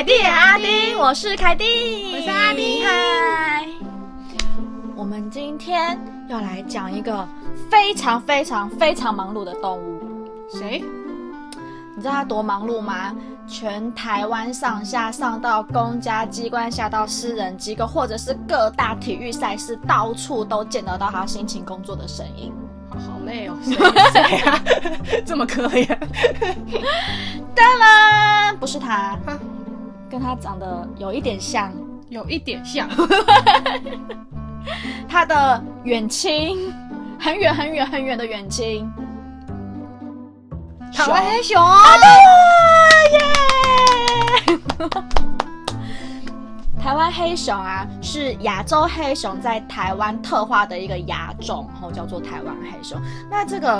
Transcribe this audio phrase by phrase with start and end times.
[0.00, 3.68] 凯蒂阿丁，我是凯蒂，我是阿丁嗨，
[4.96, 7.28] 我们今天要来讲一个
[7.70, 10.00] 非常非常非常忙碌的动物。
[10.50, 10.82] 谁？
[11.94, 13.14] 你知道它多忙碌吗？
[13.46, 22.50] 全台湾上下，上到公家机关，下到私人机构，或者是各大体育赛事，到处都见得到他辛勤工作的身影。
[22.88, 24.64] 好好累哦，谁呀啊？
[25.26, 25.86] 这么可怜？
[27.54, 29.38] 当然不是他啊，
[30.10, 31.72] 跟他长得有一点像，
[32.08, 32.88] 有一点像，
[35.08, 36.58] 他的远亲，
[37.18, 38.90] 很远很远很远的远亲。
[40.92, 41.84] 台湾黑熊啊，哦。
[42.00, 42.08] 对
[43.12, 43.20] 耶！
[46.82, 53.00] 台湾黑熊啊，是亚洲黑熊在台湾特化的一个亚种，然后叫做台湾黑熊。
[53.30, 53.79] 那这个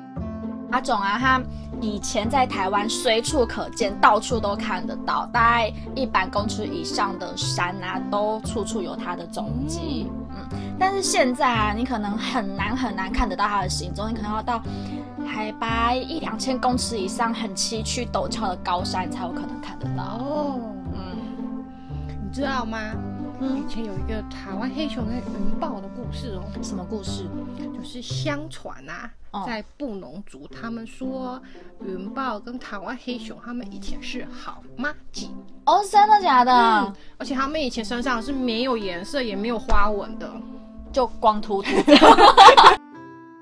[0.73, 1.41] 亚种啊，他
[1.81, 10.11] 以前在台湾随处可见，到处都看得到，大概一百公尺以上的山啊，都处处有它的踪迹。
[10.31, 14.63] 嗯，但是现在啊，你可能很难很难看得到它的行踪，你可能要到
[15.27, 20.05] 海拔一两千公尺以上、很崎岖陡峭的高山才有可能看得到。
[20.19, 20.61] 哦，
[20.93, 21.65] 嗯
[22.23, 22.79] 你知道吗？
[23.41, 27.27] 嗯以，前有一个台湾黑熊跟云豹的故事哦，什么故事？
[27.77, 31.41] 就是相传啊，哦在布农族，他们说
[31.83, 35.31] 云豹跟台湾黑熊他们以前是好妈鸡，
[35.65, 36.53] 哦，真的假的？
[36.53, 40.31] 嗯，而且他们以前身上是没有颜色也没有花纹的，
[40.93, 41.71] 就光秃秃。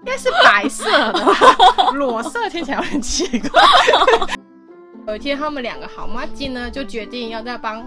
[0.01, 3.61] 应该是白色的吧， 裸色听起来有点奇怪。
[5.09, 7.85] 有一天，他们两个好妈鸡呢，就决定要在帮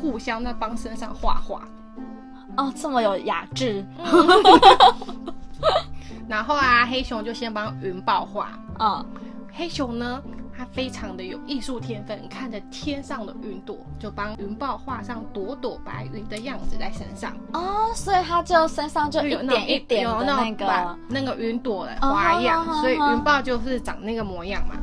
[0.00, 1.62] 互相在帮身上画画。
[2.56, 3.84] 哦，这么有雅致。
[6.28, 8.50] 然后啊，黑熊就先帮云豹画。
[8.78, 9.04] 嗯，
[9.52, 10.22] 黑熊呢，
[10.56, 20.96] 它非常的有艺术天分，看着天上的云朵，就帮云豹画上朵朵白云的样子在身上，哦，所以它就身上就一有那一点那个。
[21.08, 24.74] 那个云朵的花样，哦所以云豹就是长那个模样嘛。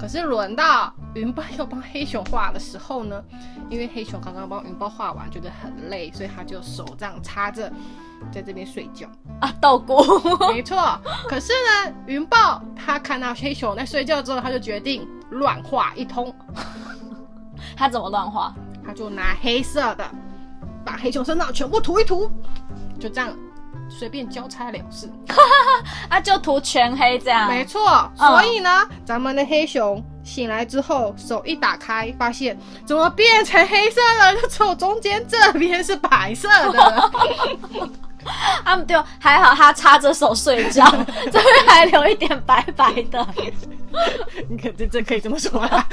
[0.00, 3.22] 可是轮到云豹要帮黑熊画的时候呢，
[3.70, 7.72] 因为黑熊刚刚帮云豹画完，觉得很累，所以他就手这样插着，
[8.32, 9.08] 在这边睡觉。
[9.40, 10.04] 啊，倒过。
[10.52, 10.76] 没错。
[11.28, 16.32] 可是呢，云豹他看到黑熊在睡觉之后，他就决定乱画一通，
[17.76, 18.54] 他怎么乱画？
[18.86, 20.08] 他就拿黑色的
[20.84, 22.30] 把黑熊身上全部涂一涂，
[22.98, 23.30] 就这样
[23.90, 25.10] 随便交差了事。
[26.08, 27.48] 啊，就涂全黑这样。
[27.48, 28.70] 没错，嗯所以呢，
[29.04, 34.36] 咱们的黑熊醒来之后，手一打开，发现怎么变成黑色了？
[34.36, 37.10] 就只有中间这边是白色的了。
[38.62, 40.84] 啊，对，还好他插着手睡觉，
[41.32, 43.26] 这边还留一点白白的。
[44.50, 45.88] 你可这这可以这么说啦。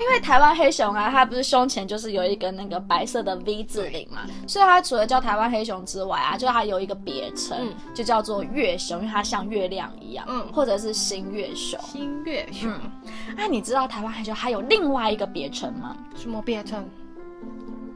[0.00, 11.80] 因为台湾黑熊啊，它不是胸前就是有一个那个白色的 V 字领嘛，所以它除了叫台湾黑熊之外啊，就它有一个别称，嗯就叫做月熊，因为它像月亮一样，嗯或者是新月熊。
[11.80, 12.80] 新月熊、嗯，
[13.36, 15.96] 那、你知道台湾黑熊还有另外一个别称吗？
[16.16, 16.84] 什么别称？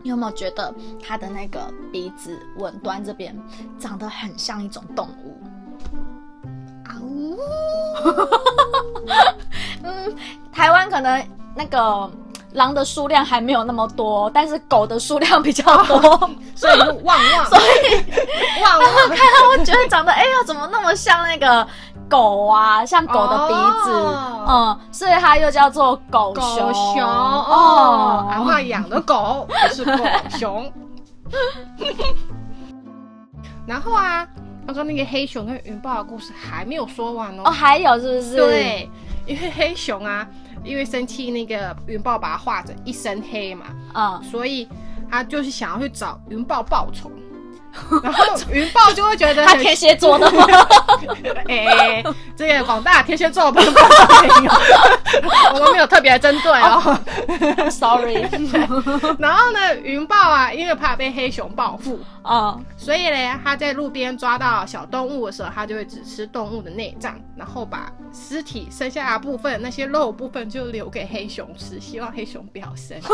[0.02, 0.72] 你有没有觉得
[1.02, 1.60] 它的那个
[1.92, 3.36] 鼻子吻端这边
[3.78, 5.36] 长得很像一种动物？
[6.84, 7.36] 啊呜！
[9.82, 10.16] 嗯，
[10.52, 11.22] 台湾可能
[11.58, 12.08] 那个
[12.52, 19.08] 狼的数量还没有那么多，但是狗的数量比较 多，所以就旺旺，所以旺旺。
[19.08, 21.66] 看到我觉得长得哎呀，怎么那么像那个
[22.08, 23.54] 狗啊，像狗的鼻
[23.84, 29.92] 子，哦嗯，所以它又叫做狗狗熊熊哦，阿嬷养的狗不是狗
[30.38, 30.72] 熊。
[33.66, 34.26] 然后啊，
[34.66, 37.50] 刚刚那个黑熊跟云豹的故事还没有说完哦，哦。
[37.50, 38.88] 还有是不是？，对，
[39.26, 40.26] 因为黑熊啊，
[40.68, 44.68] 因为生气那个云豹把他画着一身黑嘛，嗯，所以
[45.10, 47.10] 他就是想要去找云豹报仇。
[48.02, 50.46] 然后云豹就会觉得他天蝎座的吗？
[51.48, 52.02] 哎、
[52.36, 53.72] 这个广大天蝎座的朋友，
[55.54, 56.98] 我们没有特别针对哦。
[57.70, 58.26] Sorry，
[59.18, 73.06] 然后呢，云豹啊，因为怕被黑熊报复，嗯，所以呢，他在路边抓到小动物的时候，他就会只吃动物的内脏，然后把尸体剩下的部分，那些肉部分就留给黑熊吃，希望黑熊不要生气。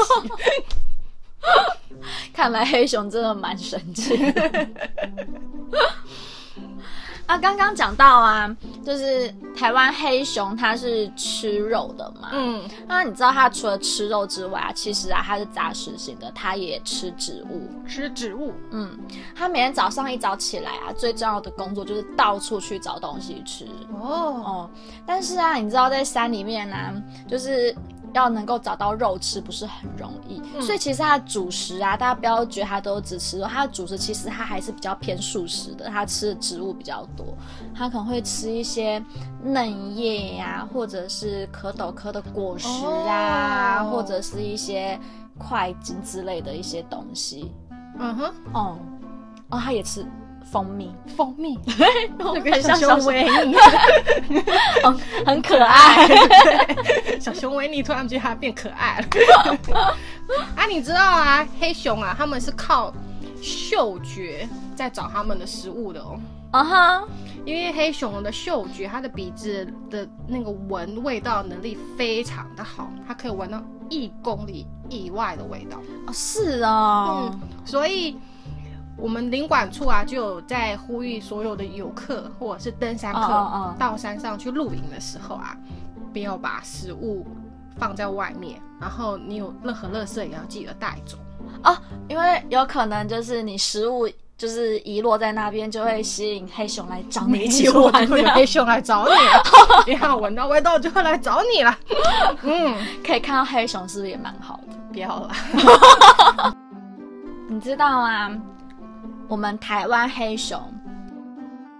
[2.32, 4.68] 看来黑熊真的蛮神奇的。
[7.26, 8.54] 啊，刚刚讲到啊，
[8.84, 17.66] 就是台湾黑熊它是吃肉的嘛，嗯，那你知道它除了吃肉之外啊，其实啊它是杂食性的，它也吃植物。
[17.88, 18.98] 吃植物，嗯，
[19.34, 23.64] 它每天早上一早起来啊，最重要的工作就是到处去找东西吃。
[23.98, 24.70] 哦，哦，
[25.06, 26.76] 但是啊，你知道在山里面呢、
[27.26, 27.74] 就是
[28.18, 30.62] 要能够找到肉吃不是很容易，嗯。
[30.62, 37.26] 所以其实它的主食啊，大家不要觉得它都只吃肉，它的主食其实它还是比较偏素食的，它吃的植物比较多，
[37.74, 39.02] 它可能会吃一些
[39.42, 42.68] 嫩叶呀、或者是蝌蚪科的果实
[43.08, 43.90] 啊，哦。
[43.90, 44.98] 或者是一些
[45.38, 47.52] 块茎之类的一些东西。
[47.98, 48.78] 嗯哼，哦，
[49.50, 50.04] 哦，它也吃
[50.44, 51.58] 蜂蜜，蜂蜜，
[52.18, 53.56] 很很像小熊维尼，
[55.26, 56.06] 很可爱。
[56.06, 59.06] 对，小熊维尼突然觉得它变可爱了。
[60.56, 62.92] 啊，你知道啊，黑熊啊，他们是靠
[63.42, 66.20] 嗅觉在找他们的食物的哦。
[66.52, 67.02] 啊哈，
[67.44, 73.60] 因为黑熊的嗅觉，它的鼻子的那个闻味道能力非常的好，它可以闻到
[73.90, 75.78] 一公里以外的味道。
[76.06, 78.16] 哦是哦，嗯，所以
[78.96, 85.56] 我们领馆处啊，就有在呼吁所有的游客或者是登山客到山上去露营的时候啊，
[86.12, 87.26] 不要把食物
[87.76, 91.18] 放在外面，然后你有任何垃圾也要记得带走。
[91.64, 91.76] 哦，
[92.08, 98.32] 因为有可能就是你食物就是遗落在那边，就会吸引黑熊来找你一起玩 会有的。
[98.34, 99.42] 黑熊来找你了，
[99.86, 101.78] 因为它闻到味道就会来找你了。
[102.42, 104.74] 嗯，可以看到黑熊是不是也蛮好的？
[104.92, 105.30] 不要了。
[107.48, 108.30] 你知道吗？
[109.28, 110.60] 我们台湾黑熊，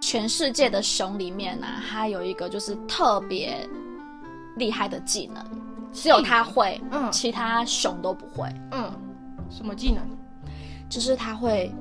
[0.00, 3.69] 全世界的熊里面呢、它有一个就是特别
[4.56, 5.44] 厉害的技能，
[5.93, 8.49] 只有它会，嗯其他熊都不会。
[8.73, 8.91] 嗯，
[9.50, 10.02] 什么技能？
[10.88, 11.75] 就是它会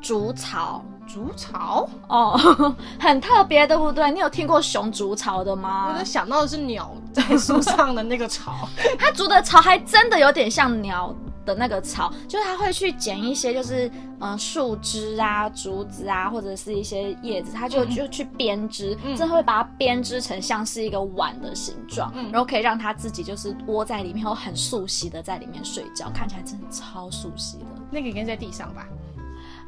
[0.00, 1.88] 筑巢筑巢？
[2.08, 2.36] 哦，
[2.98, 4.10] 很特别，对不对？
[4.10, 6.04] 你有听过熊筑巢的我吗就？
[6.04, 8.68] 想到的是鸟在树上的那个巢。
[8.98, 11.14] 它筑的巢还真的有点像鸟
[11.44, 13.88] 的那个草，就是他会去捡一些就是
[14.20, 27.64] 嗯、呃树枝啊、竹子啊，或者是一些叶子，他就嗯就去编织，嗯真的会把它编织成像是一个碗的形状，嗯然后可以让他自己就是窝在里面，然后很熟悉的在里面睡觉，看起来真的超熟悉的。
[27.90, 28.86] 那个应该在地上吧？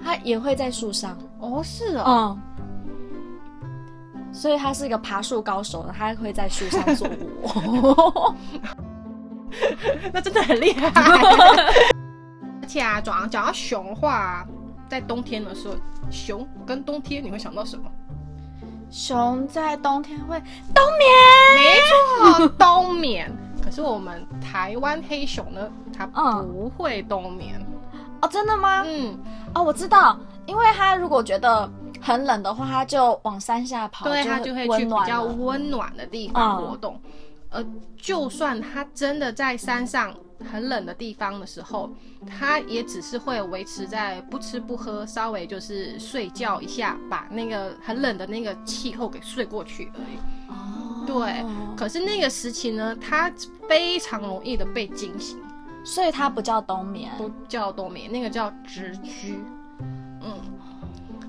[0.02, 2.38] 它也会在树上，哦，是哦。
[2.38, 2.42] 嗯。
[4.32, 7.08] 所以它是一个爬树高手，它会在树上做
[7.42, 8.34] 窝。
[10.12, 10.90] 那真的很厉害。
[12.62, 14.46] 而且啊，讲讲到熊话、啊，
[14.88, 15.74] 在冬天的时候，
[16.10, 17.90] 熊跟冬天你会想到什么？
[18.90, 20.40] 熊在冬天会
[20.74, 21.08] 冬眠。
[21.56, 23.30] 没错，冬眠。
[23.64, 27.60] 可是我们台湾黑熊呢，它嗯不会冬眠。
[28.22, 28.84] 哦，真的吗？
[28.86, 29.18] 嗯，
[29.54, 30.16] 哦，我知道，
[30.46, 31.68] 因为它如果觉得
[32.00, 36.98] 很冷的话，它就往山下跑，对，它就就会去比较温暖的地方嗯活动。
[37.56, 37.66] 呃，
[37.96, 40.14] 就算它真的在山上
[40.52, 41.90] 很冷的地方的时候，
[42.38, 50.18] 它也只是会维持在不吃不喝，稍微就是睡觉一下，把那个很冷的那个气候给睡过去而已。
[50.48, 51.42] 哦，对，
[51.76, 53.32] 可是那个时期呢，它
[53.66, 55.38] 非常容易的被惊醒，
[55.82, 57.10] 所以它不叫冬眠。
[57.16, 59.40] 不叫冬眠，那个叫直居。
[60.20, 60.38] 嗯，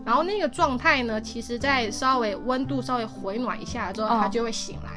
[0.03, 4.96] 然后那个状态呢，其实在稍微温度稍微回暖一下之后，哦它就会醒来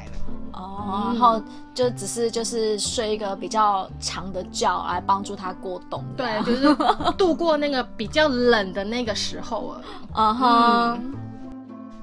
[0.87, 1.41] 然后
[1.73, 6.03] 就只是就是睡一个比较长的觉来帮助它过冬。
[6.17, 6.75] 对，就是
[7.17, 9.83] 度过那个比较冷的那个时候而已。
[10.15, 11.13] 嗯哼。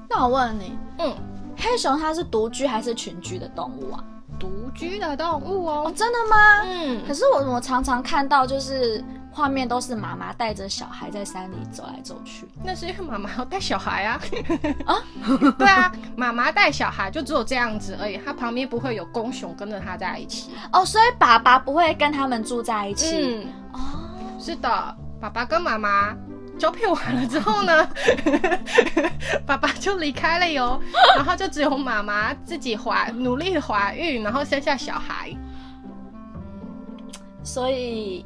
[0.09, 1.13] 那我问你，嗯，
[1.55, 4.03] 黑熊它是独居还是群居的动物啊？
[4.39, 5.93] 独居的动物哦，哦。
[5.95, 6.63] 真的吗？
[6.65, 12.47] 嗯可，是我我常常看到就是画面都是妈妈带着小孩在山里走来走去。
[12.63, 14.19] 那是因为妈妈要带小孩啊。
[14.85, 14.95] 啊？
[15.57, 20.51] 对啊，妈妈带小孩就只有这样子而已，她旁边不会有公熊跟着她在一起。
[20.73, 23.43] 哦，所以爸爸不会跟他们住在一起。
[23.43, 23.79] 嗯，哦，
[24.39, 26.15] 是的，爸爸跟妈妈
[26.57, 27.89] 交配完了之后呢，
[29.45, 30.81] 爸爸就离开了哟，
[31.15, 35.33] 然后就只有妈妈自己怀努力的怀孕，然后生下小孩。
[37.41, 38.25] 所以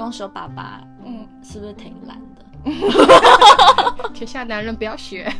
[0.00, 4.08] 公熊爸爸嗯，是不是挺懒的？
[4.14, 5.30] 天下男人不要学。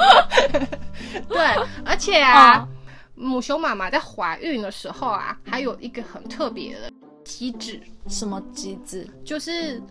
[1.26, 1.38] 对，
[1.82, 2.68] 而且啊，哦
[3.14, 6.92] 母熊妈妈在怀孕的时候啊，还有一个很特别的
[7.24, 9.08] 机制，什么机制？
[9.24, 9.82] 就是。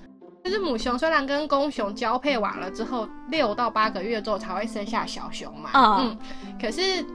[0.41, 7.05] 就是母熊虽然跟公熊交配完了之后，六到八个月之后才会生下小熊嘛，嗯嗯，可是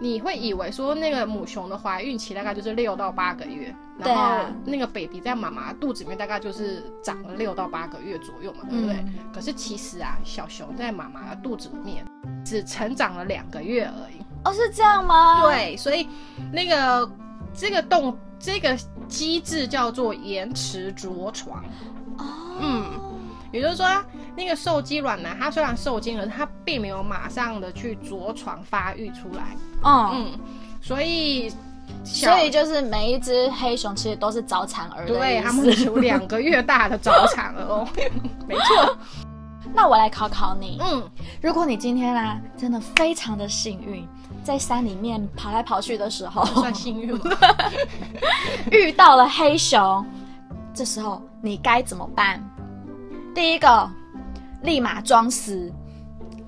[0.00, 8.96] 你会以为说那个母熊的怀孕期大概就是六到八个月，然后那个 baby 在妈妈肚子里面大概就是长了六到八个月左右嘛，对不对？
[8.96, 12.04] 嗯可是其实啊，小熊在妈妈的肚子里面
[12.44, 14.22] 只成长了两个月而已。
[14.44, 16.08] 哦，是这样吗？，对，所以
[16.52, 17.10] 那个
[17.54, 18.76] 这个动这个
[19.08, 21.64] 机制叫做延迟着床。
[22.18, 22.24] 哦，
[22.60, 22.84] 嗯
[23.52, 23.86] 也就是说，
[24.36, 29.56] 那个受精卵呢，它虽然受精了，它并没有马上的去着床发育出来。
[29.82, 30.40] 嗯，嗯，
[30.82, 31.50] 所以
[32.04, 35.84] 所以就是每一只黑熊其实都是早产儿的对，它们思。
[35.84, 37.88] 有两个月大的早产儿哦，
[38.46, 38.98] 没错，
[39.74, 41.02] 那我来考考你，嗯，
[41.40, 44.06] 如果你今天啊真的非常的幸运，
[44.44, 47.36] 在山里面跑来跑去的时候，算幸运吗？
[48.70, 50.04] 遇到了黑熊，
[50.74, 52.42] 这时候你该怎么办？
[53.34, 53.90] 第一个，
[54.62, 55.72] 立马装死；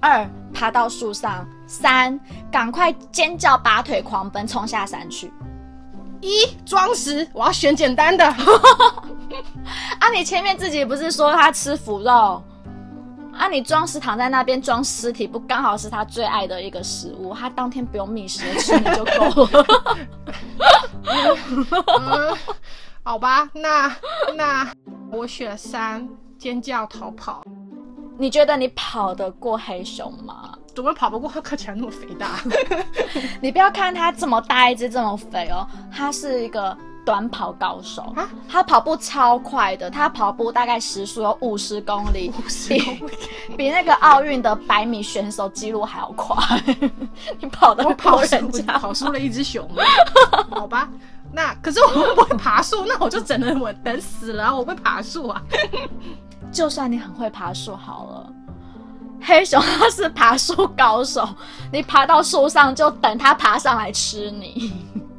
[0.00, 2.18] 二，爬到树上；三，
[2.50, 5.32] 赶快尖叫，拔腿狂奔，冲下山去。
[6.20, 8.24] 一装死，我要选简单的，
[10.00, 12.42] 啊，你前面自己不是说他吃腐肉？
[13.32, 17.32] 啊，你装死躺在那边装尸体，不刚好是他最爱的一个食物？
[17.32, 19.66] 他当天不用觅食吃你就够了。
[22.00, 22.36] 嗯，
[23.04, 23.94] 好吧，那
[24.36, 24.68] 那
[25.12, 27.44] 我选三，尖叫逃跑。
[28.18, 30.52] 你觉得你跑得过黑熊吗？
[30.74, 31.30] 怎么跑不过？
[31.32, 32.40] 它看起来那么肥大。
[33.40, 42.32] 你不要看它这么大一只这么肥哦，它是一个短跑高手啊，它跑步超快的，它跑步大概时速有五十公里，
[42.68, 43.08] 比
[43.56, 46.36] 比那个奥运的百米选手记录还要快。
[47.40, 48.62] 你跑得我过跑，人家？
[48.78, 49.68] 跑输了一只熊。
[50.50, 50.88] 好吧，
[51.32, 55.40] 那可是我不会爬树，那我就只能我等死了啊，我不会爬树啊。
[56.50, 58.32] 就算你很会爬树好了。
[59.20, 61.28] 黑熊它是爬树高手，
[61.72, 64.72] 你爬到树上就等它爬上来吃你。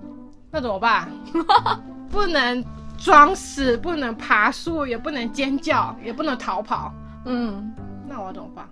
[0.51, 1.11] 那怎么办？
[2.09, 2.63] 不能
[2.97, 6.91] 装死，不能爬树，也不能尖叫，也不能逃跑。
[7.25, 7.73] 嗯，
[8.07, 8.65] 那我要怎么办？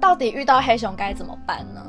[0.00, 1.82] 到底遇到黑熊该怎么办呢？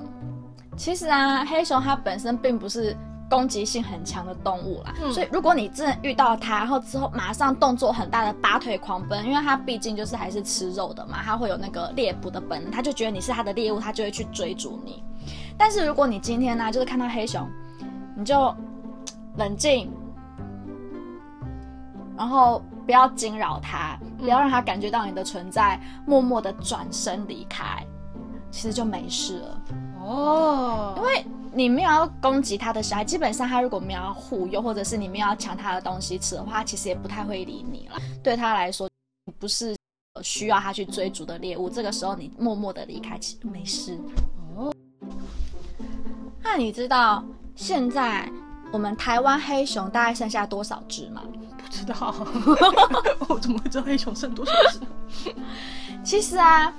[0.75, 2.97] 其实啊，黑熊它本身并不是
[3.29, 15.03] 攻击性很强的动物啦，嗯所以如果你真的遇到它，然后之后马上动作很大的拔腿狂奔，因为它毕竟就是还是吃肉的嘛，它会有那个猎捕的本能，它就觉得你是它的猎物，它就会去追逐你。
[15.57, 17.46] 但是如果你今天呢、就是看到黑熊，
[18.15, 18.55] 你就
[19.36, 19.91] 冷静，
[22.15, 27.86] 然后不要惊扰它，不要让它感觉到你的存在，默默的转身离开，
[28.51, 29.62] 其实就没事了。
[30.07, 37.97] 哦，因为你没有要攻击他的小孩，基本上他如果没有要护佑，或者是你没有要抢他的东西吃的话，他其实也不太会理你了。
[38.23, 38.89] 对他来说，
[39.25, 39.75] 你不是
[40.23, 43.99] 需要他去追逐的猎物，这个时候你默默的离开，其实没事。
[44.55, 44.73] 哦，
[46.41, 47.21] 那你知道
[47.55, 48.31] 现在
[48.71, 51.21] 我们台湾黑熊大概剩下多少只吗？
[51.57, 52.15] 不知道，
[53.27, 55.35] 我怎么会知道黑熊剩多少只？
[56.01, 56.73] 其实啊，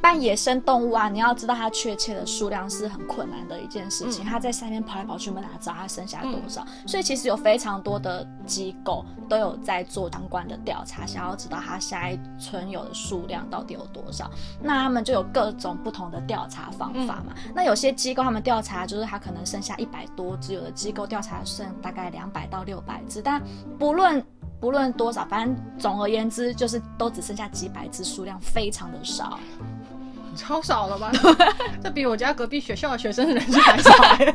[0.00, 4.24] 扮野生动物啊，你要知道它确切的数量是很困难的一件事情。
[4.24, 6.64] 嗯它在山里面跑来跑去，我们哪知道它剩下多少？
[6.86, 14.30] 所以其实有非常多的机构都有在做相关的调查，想要知道它下一存有的数量到底有多少。
[14.62, 17.34] 那他们就有各种不同的调查方法嘛。
[17.54, 23.42] 那有些机构他们调查就是它可能剩下一百多只，有的机构调查剩大概两百到六百只，但
[23.78, 24.24] 不论。
[24.58, 29.38] 不论多少，反正总而言之，就是都只剩下几百只，数量非常的少。
[30.36, 31.10] 超少了吧？
[31.82, 34.34] 这比我家隔壁学校的学生人数还少、欸。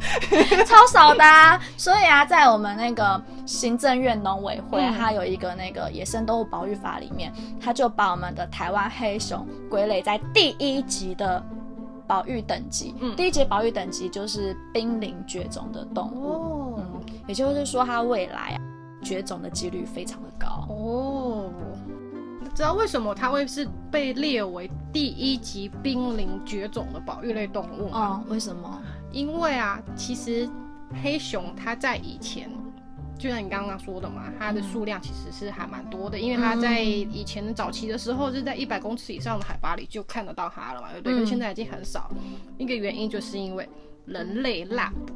[0.66, 1.60] 超少的、啊。
[1.76, 11.42] 所以啊，在我们那个行政院农委会，嗯它有一个那个野生动物保育法里面，它就把我们的台湾黑熊归类在第一级的
[12.06, 12.94] 保育等级。
[13.00, 16.32] 嗯第一级保育等级就是濒临绝种的动物。
[16.32, 18.58] 哦嗯，也就是说，它未来啊
[19.02, 20.66] 绝种的几率非常的高。
[20.68, 21.50] 哦，
[22.56, 28.24] 知道为什么它会是被列为第一级濒临绝种的保育类动物吗？
[28.24, 28.82] 嗯，为什么？
[29.12, 30.48] 因为啊，其实
[31.02, 32.50] 黑熊它在以前，
[33.18, 41.24] 就像你刚刚说的嘛，它的数量其实是还蛮多的，因为它在以前的早期的时候是在一百公尺以上的海拔里就看得到它了嘛，对不对？
[41.24, 42.10] 嗯现在已经很少，
[42.56, 43.68] 一个原因就是因为
[44.06, 45.14] 人类滥捕。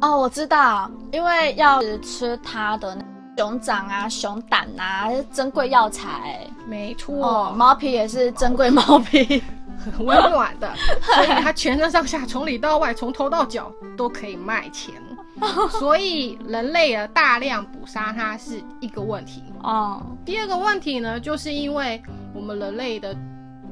[0.00, 3.04] 哦，我知道，因为要吃它的那
[3.36, 6.46] 熊掌啊、熊胆啊，珍贵药材。
[6.66, 9.42] 没错，哦，猫皮也是珍贵毛皮。
[9.78, 10.72] 很 温暖的，
[11.14, 14.94] 所以它全身上下从里到外，从头到脚都可以卖钱。
[15.80, 19.42] 所以人类的大量捕杀它是一个问题。
[19.62, 22.00] 哦，第二个问题呢，就是因为
[22.32, 23.16] 我们人类的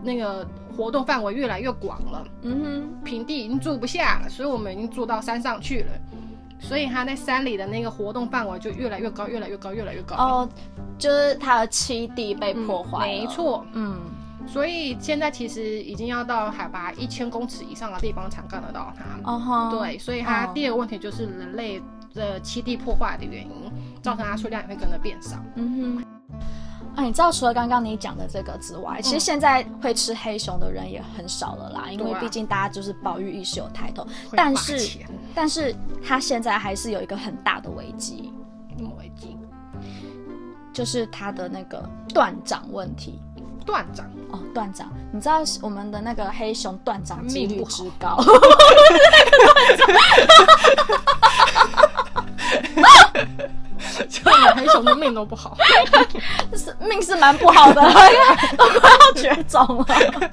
[0.02, 0.45] 那个
[0.76, 6.10] 活动范围越来越广了，嗯哼平地已经住不下了，所以我们已经住到山上去了。
[6.61, 10.14] 所以它在山里的那个活动范围就越来越高，越来越高，越来越高。
[10.17, 10.49] 哦，
[10.99, 13.64] 就是它的栖地被破坏、没，错。
[13.73, 13.99] 嗯，
[14.47, 19.31] 所以现在其实已经要到海拔一千公尺以上的地方才看得到它。
[19.31, 21.83] 哦吼，对，所以它哦第二个问题就是人类
[22.14, 25.37] 的栖地破坏的原因，造成它数量也会跟着变少。
[25.57, 26.05] 嗯哼，
[27.00, 34.07] 啊，你知道除了刚刚你讲的这个之外，其实现在会吃黑熊的人也很少了啦，因为毕竟大家就是保育意识有抬头。
[34.33, 34.99] 但是
[35.35, 35.75] 但是
[36.07, 38.35] 它现在还是有一个很大的危机，
[38.76, 39.35] 什么危机？
[40.75, 43.19] 就是它的那个断掌问题。
[43.64, 48.19] 断掌，哦，断掌，你知道我们的那个黑熊断掌几率之高，
[54.09, 55.56] 就连黑熊的命都不好。
[56.56, 57.82] 是 命是蛮不好的，
[58.56, 60.30] 都快要绝种了。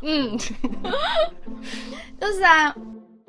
[0.00, 0.38] 嗯，
[2.20, 2.74] 就是啊，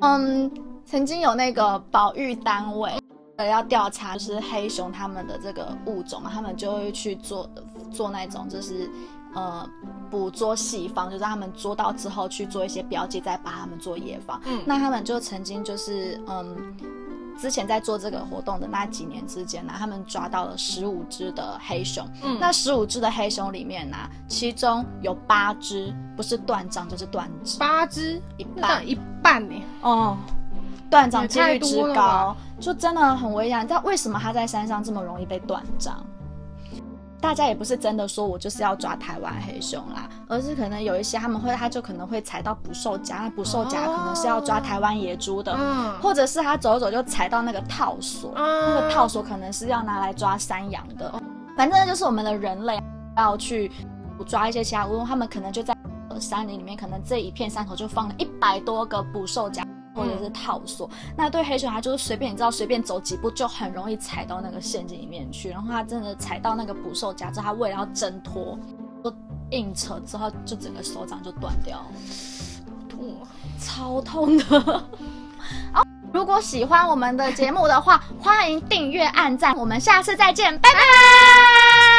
[0.00, 0.50] 嗯，
[0.84, 2.92] 曾经有那个保育单位
[3.36, 7.48] 呃要调查，就是黑熊他们的这个物种嘛，他们就会去做
[7.92, 8.88] 做那种就是
[9.34, 9.68] 呃
[10.10, 14.40] 捕捉细方，就是他们捉到之后去做一些标记，再把他们做野放。
[14.46, 16.74] 嗯那他们就曾经就是嗯。
[17.36, 22.08] 之前在做这个活动的那几年之间呢，他们抓到了十五只的黑熊。
[22.22, 23.96] 嗯那十五只的黑熊里面呢，
[24.28, 29.60] 其中有八只不是断掌就是断肢，八只，一半一半呢？
[29.80, 30.16] 哦，
[30.88, 33.58] 断掌也几率之高，就真的很危险。
[33.58, 36.06] 你知道为什么它在山上这么容易被断掌？
[37.24, 51.10] 大家也不是真的说我就是要抓台湾黑熊啦，而是可能有一些他们会，他就可能会踩到捕兽夹，那捕兽夹可能是要抓台湾野猪的，嗯，或者是他走一走就踩到那个套索，那那个套索可能是要拿来抓山羊的。
[51.56, 52.78] 反正就是我们的人类
[53.16, 53.72] 要去
[54.18, 55.74] 捕抓一些其他物种，他们可能就在
[56.10, 59.64] 呃山林里面，可能这一片山头就放了一百多个捕兽夹。
[59.94, 68.58] 或者是套索，那对黑熊它就是随便，你知道随便走几步就很容易踩到那个陷阱里面去，然后它真的踩到那个捕兽夹之后，它为了要挣脱，
[69.04, 69.14] 就
[69.50, 71.86] 硬扯之后就整个手掌就断掉了。
[72.88, 73.28] 痛啊
[73.60, 74.44] 超痛的。
[75.72, 81.93] 好， 如果喜欢我们的节目的话，欢迎订阅、按赞，我们下次再见，拜拜。